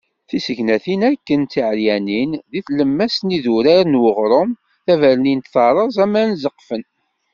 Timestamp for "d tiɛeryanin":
1.45-2.31